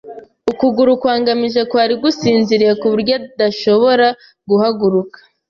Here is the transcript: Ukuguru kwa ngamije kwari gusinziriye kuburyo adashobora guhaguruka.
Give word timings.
Ukuguru 0.51 0.91
kwa 1.01 1.13
ngamije 1.21 1.61
kwari 1.69 1.93
gusinziriye 2.03 2.73
kuburyo 2.81 3.13
adashobora 3.19 4.07
guhaguruka. 4.49 5.17